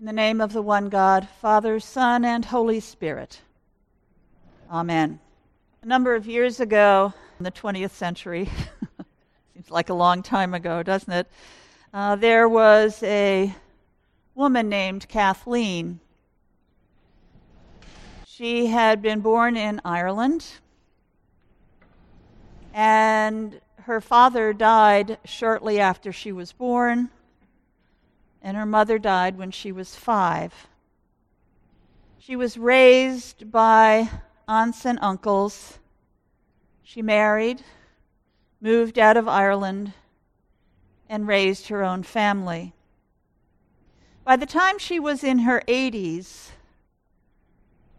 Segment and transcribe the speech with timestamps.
[0.00, 3.42] In the name of the one God, Father, Son, and Holy Spirit.
[4.70, 5.20] Amen.
[5.82, 8.48] A number of years ago, in the 20th century,
[9.52, 11.26] seems like a long time ago, doesn't it?
[11.92, 13.54] Uh, there was a
[14.34, 16.00] woman named Kathleen.
[18.26, 20.46] She had been born in Ireland,
[22.72, 27.10] and her father died shortly after she was born
[28.42, 30.68] and her mother died when she was five.
[32.18, 34.10] She was raised by
[34.46, 35.78] aunts and uncles.
[36.82, 37.62] She married,
[38.60, 39.92] moved out of Ireland,
[41.08, 42.72] and raised her own family.
[44.24, 46.50] By the time she was in her 80s,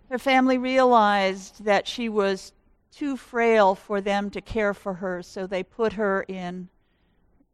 [0.10, 2.54] her family realized that she was
[2.92, 6.70] too frail for them to care for her, so they put her in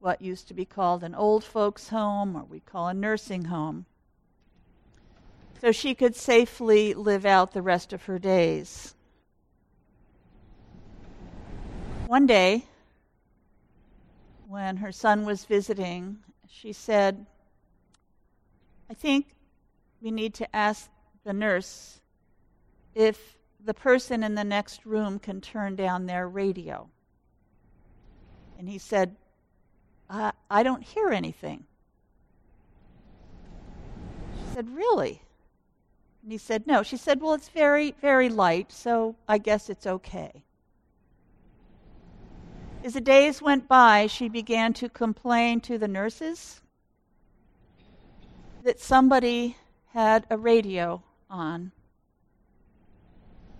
[0.07, 3.85] what used to be called an old folks' home, or we call a nursing home,
[5.59, 8.95] so she could safely live out the rest of her days.
[12.05, 12.63] One day,
[14.47, 17.25] when her son was visiting, she said,
[18.89, 19.35] I think
[19.99, 20.89] we need to ask
[21.25, 21.99] the nurse
[22.95, 26.87] if the person in the next room can turn down their radio.
[28.57, 29.17] And he said,
[30.09, 31.65] I, I don't hear anything.
[34.37, 35.21] She said, Really?
[36.23, 36.83] And he said, No.
[36.83, 40.43] She said, Well, it's very, very light, so I guess it's okay.
[42.83, 46.61] As the days went by, she began to complain to the nurses
[48.63, 49.57] that somebody
[49.93, 51.71] had a radio on.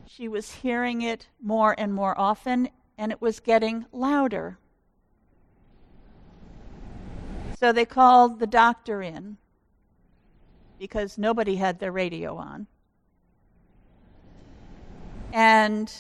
[0.06, 4.60] She was hearing it more and more often, and it was getting louder.
[7.60, 9.38] So they called the doctor in
[10.78, 12.68] because nobody had their radio on.
[15.34, 15.92] And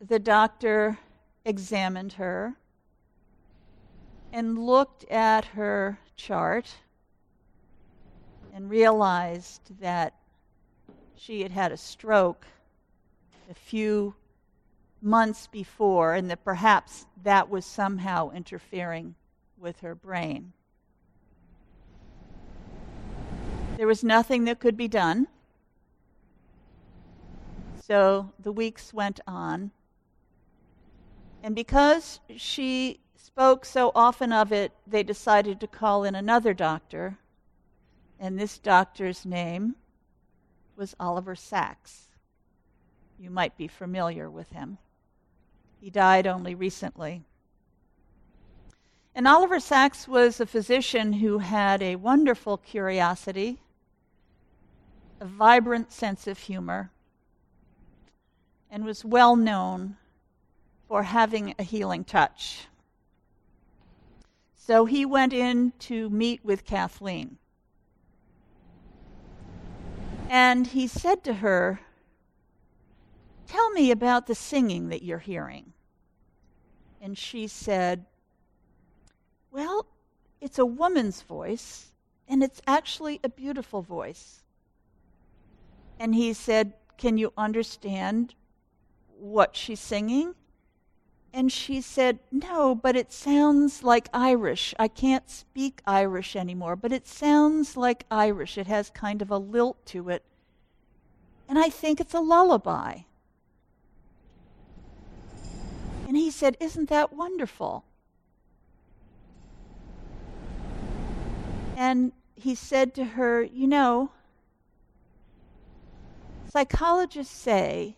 [0.00, 0.98] the doctor
[1.44, 2.56] examined her
[4.32, 6.68] and looked at her chart
[8.52, 10.14] and realized that
[11.14, 12.44] she had had a stroke
[13.48, 14.16] a few
[15.00, 19.14] months before and that perhaps that was somehow interfering
[19.56, 20.54] with her brain.
[23.78, 25.28] There was nothing that could be done.
[27.80, 29.70] So the weeks went on.
[31.44, 37.18] And because she spoke so often of it, they decided to call in another doctor.
[38.18, 39.76] And this doctor's name
[40.74, 42.06] was Oliver Sacks.
[43.16, 44.78] You might be familiar with him.
[45.80, 47.22] He died only recently.
[49.14, 53.60] And Oliver Sacks was a physician who had a wonderful curiosity
[55.20, 56.90] a vibrant sense of humor,
[58.70, 59.96] and was well known
[60.86, 62.66] for having a healing touch.
[64.54, 67.38] So he went in to meet with Kathleen.
[70.28, 71.80] And he said to her,
[73.46, 75.72] Tell me about the singing that you're hearing.
[77.00, 78.04] And she said,
[79.50, 79.86] Well,
[80.40, 81.92] it's a woman's voice,
[82.28, 84.42] and it's actually a beautiful voice.
[85.98, 88.34] And he said, Can you understand
[89.18, 90.34] what she's singing?
[91.32, 94.74] And she said, No, but it sounds like Irish.
[94.78, 98.56] I can't speak Irish anymore, but it sounds like Irish.
[98.56, 100.24] It has kind of a lilt to it.
[101.48, 103.00] And I think it's a lullaby.
[106.06, 107.84] And he said, Isn't that wonderful?
[111.76, 114.10] And he said to her, You know,
[116.50, 117.96] Psychologists say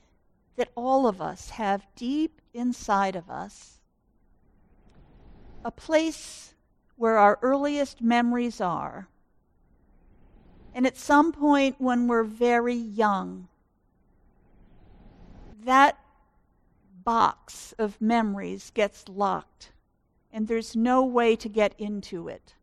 [0.57, 3.81] that all of us have deep inside of us
[5.65, 6.55] a place
[6.97, 9.09] where our earliest memories are.
[10.75, 13.49] And at some point when we're very young,
[15.65, 15.99] that
[17.05, 19.73] box of memories gets locked,
[20.33, 22.55] and there's no way to get into it.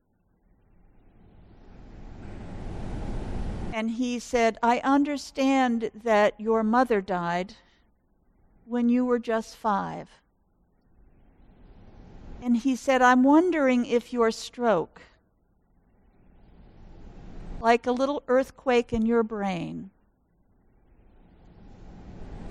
[3.78, 7.54] And he said, I understand that your mother died
[8.66, 10.10] when you were just five.
[12.42, 15.04] And he said, I'm wondering if your stroke,
[17.62, 19.92] like a little earthquake in your brain,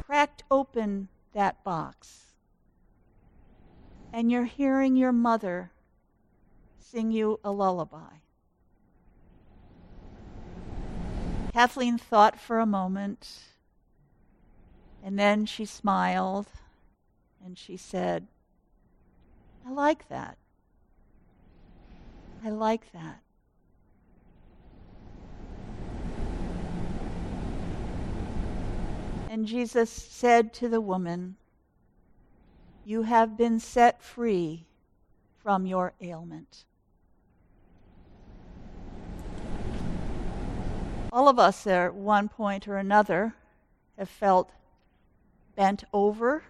[0.06, 2.26] cracked open that box.
[4.12, 5.72] And you're hearing your mother
[6.78, 8.25] sing you a lullaby.
[11.56, 13.44] Kathleen thought for a moment,
[15.02, 16.48] and then she smiled
[17.42, 18.26] and she said,
[19.66, 20.36] I like that.
[22.44, 23.22] I like that.
[29.30, 31.36] And Jesus said to the woman,
[32.84, 34.66] You have been set free
[35.42, 36.66] from your ailment.
[41.16, 43.34] All of us there at one point or another
[43.96, 44.50] have felt
[45.54, 46.42] bent over.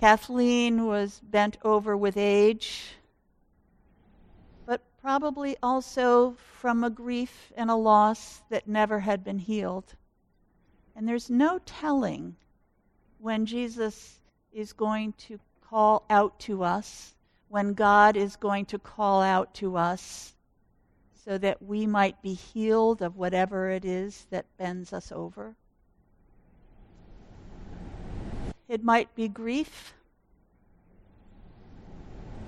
[0.00, 2.94] Kathleen was bent over with age,
[4.64, 9.94] but probably also from a grief and a loss that never had been healed.
[10.96, 12.36] And there's no telling
[13.18, 14.18] when Jesus
[14.50, 15.38] is going to
[15.68, 17.14] call out to us,
[17.48, 20.32] when God is going to call out to us
[21.30, 25.54] so that we might be healed of whatever it is that bends us over.
[28.66, 29.94] It might be grief,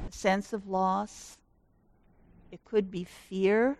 [0.08, 1.38] a sense of loss.
[2.50, 3.78] It could be fear.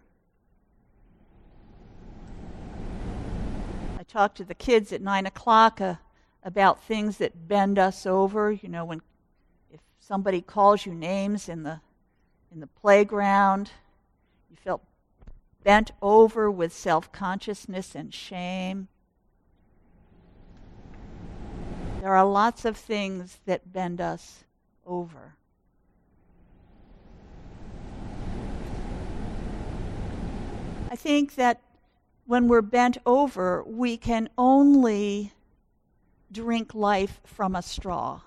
[3.98, 5.96] I talked to the kids at 9 o'clock uh,
[6.44, 8.52] about things that bend us over.
[8.52, 9.02] You know, when
[9.68, 11.80] if somebody calls you names in the,
[12.52, 13.72] in the playground,
[14.48, 14.84] you felt
[15.64, 18.88] bent over with self consciousness and shame.
[22.00, 24.44] There are lots of things that bend us
[24.84, 25.36] over.
[30.90, 31.60] I think that
[32.26, 35.32] when we're bent over, we can only
[36.30, 38.22] drink life from a straw.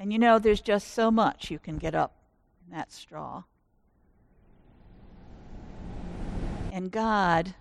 [0.00, 2.17] And you know, there's just so much you can get up
[2.70, 3.42] that straw.
[6.72, 7.54] And God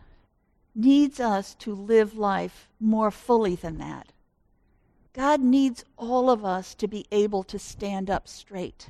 [0.75, 4.11] needs us to live life more fully than that.
[5.13, 8.89] God needs all of us to be able to stand up straight.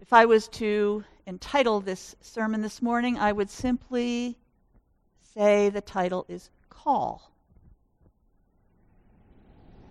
[0.00, 4.36] If I was to entitle this sermon this morning, I would simply
[5.34, 7.30] say the title is Call.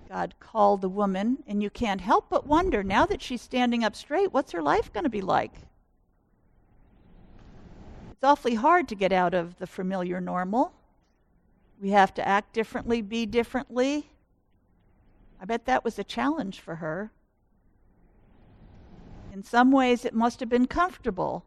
[0.08, 3.96] God called the woman, and you can't help but wonder now that she's standing up
[3.96, 5.54] straight, what's her life going to be like?
[8.12, 10.72] It's awfully hard to get out of the familiar normal.
[11.82, 14.10] We have to act differently, be differently.
[15.42, 17.12] I bet that was a challenge for her.
[19.34, 21.46] In some ways, it must have been comfortable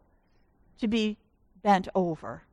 [0.77, 1.17] to be
[1.61, 2.43] bent over.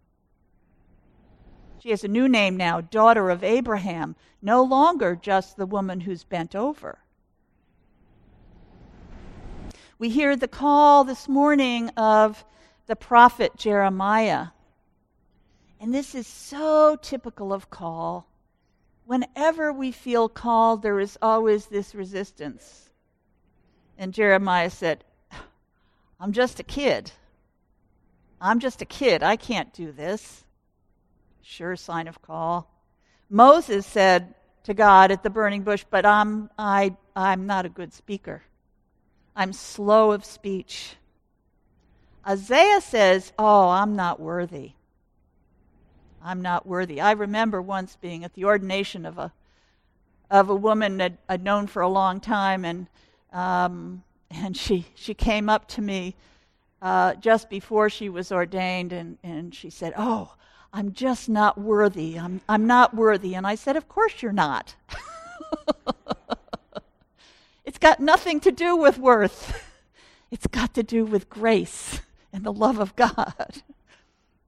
[1.80, 6.24] She has a new name now, daughter of Abraham, no longer just the woman who's
[6.24, 6.98] bent over.
[9.98, 12.44] We hear the call this morning of
[12.86, 14.48] the prophet Jeremiah.
[15.80, 18.26] And this is so typical of call.
[19.06, 22.90] Whenever we feel called, there is always this resistance.
[23.96, 25.04] And Jeremiah said,
[26.20, 27.12] I'm just a kid.
[28.40, 29.22] I'm just a kid.
[29.22, 30.44] I can't do this
[31.48, 32.70] sure sign of call.
[33.30, 34.34] Moses said
[34.64, 38.42] to God at the burning bush, But I'm, I, I'm not a good speaker.
[39.34, 40.96] I'm slow of speech.
[42.26, 44.72] Isaiah says, Oh, I'm not worthy.
[46.22, 47.00] I'm not worthy.
[47.00, 49.32] I remember once being at the ordination of a
[50.30, 52.86] of a woman that I'd known for a long time, and
[53.32, 56.14] um, and she she came up to me
[56.82, 60.34] uh, just before she was ordained, and and she said, "Oh,
[60.72, 62.18] I'm just not worthy.
[62.18, 63.34] I'm, I'm not worthy.
[63.34, 64.74] And I said, Of course you're not.
[67.64, 69.64] it's got nothing to do with worth,
[70.30, 72.00] it's got to do with grace
[72.32, 73.62] and the love of God.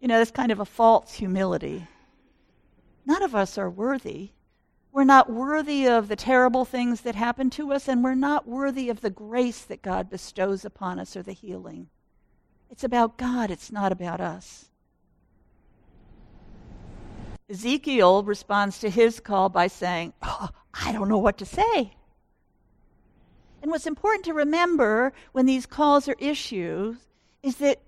[0.00, 1.86] You know, that's kind of a false humility.
[3.04, 4.30] None of us are worthy.
[4.92, 8.88] We're not worthy of the terrible things that happen to us, and we're not worthy
[8.88, 11.88] of the grace that God bestows upon us or the healing.
[12.70, 14.66] It's about God, it's not about us.
[17.50, 21.94] Ezekiel responds to his call by saying, oh, I don't know what to say.
[23.60, 26.98] And what's important to remember when these calls are issued
[27.42, 27.80] is that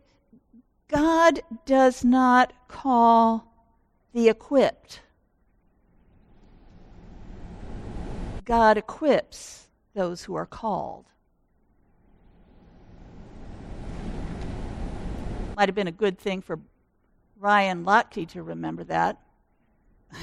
[0.89, 3.47] God does not call
[4.13, 5.01] the equipped.
[8.45, 11.07] God equips those who are called.
[15.57, 16.59] Might have been a good thing for
[17.39, 19.19] Ryan Lochte to remember that.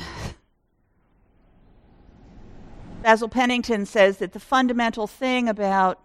[3.04, 6.00] Basil Pennington says that the fundamental thing about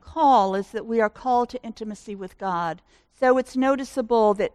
[0.00, 2.80] call is that we are called to intimacy with God.
[3.18, 4.52] So it's noticeable that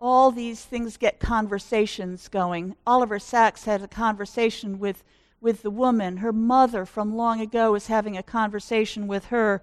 [0.00, 2.76] all these things get conversations going.
[2.86, 5.02] Oliver Sacks had a conversation with,
[5.40, 6.18] with the woman.
[6.18, 9.62] Her mother from long ago is having a conversation with her.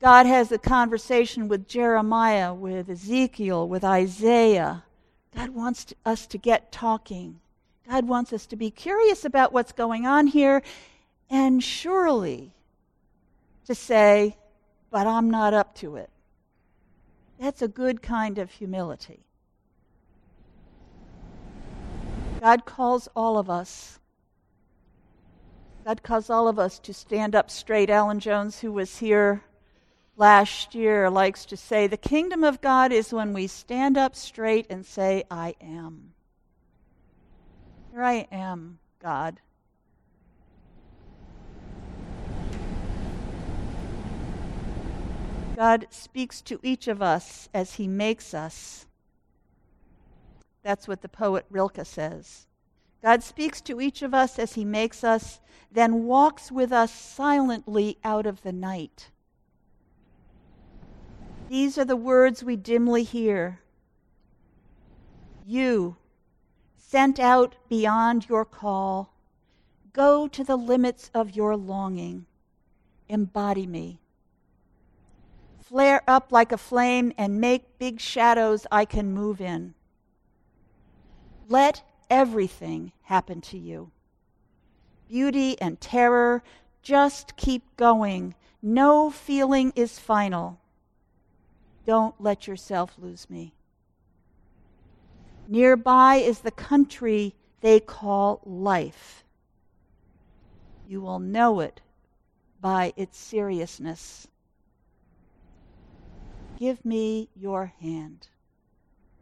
[0.00, 4.84] God has a conversation with Jeremiah, with Ezekiel, with Isaiah.
[5.36, 7.40] God wants us to get talking.
[7.88, 10.62] God wants us to be curious about what's going on here
[11.28, 12.54] and surely
[13.66, 14.36] to say,
[14.90, 16.08] but I'm not up to it.
[17.38, 19.26] That's a good kind of humility.
[22.40, 23.98] God calls all of us.
[25.84, 27.90] God calls all of us to stand up straight.
[27.90, 29.42] Alan Jones, who was here
[30.16, 34.66] last year, likes to say the kingdom of God is when we stand up straight
[34.70, 36.14] and say, I am.
[37.92, 39.40] Here I am, God.
[45.56, 48.86] God speaks to each of us as He makes us.
[50.62, 52.46] That's what the poet Rilke says.
[53.02, 55.40] God speaks to each of us as He makes us,
[55.72, 59.10] then walks with us silently out of the night.
[61.48, 63.60] These are the words we dimly hear.
[65.46, 65.96] You,
[66.76, 69.12] sent out beyond your call,
[69.92, 72.26] go to the limits of your longing.
[73.08, 74.00] Embody me
[75.66, 79.74] flare up like a flame and make big shadows I can move in.
[81.48, 83.90] Let everything happen to you.
[85.08, 86.44] Beauty and terror,
[86.82, 88.36] just keep going.
[88.62, 90.60] No feeling is final.
[91.86, 93.54] Don't let yourself lose me.
[95.48, 99.24] Nearby is the country they call life.
[100.88, 101.80] You will know it
[102.60, 104.26] by its seriousness.
[106.58, 108.28] Give me your hand.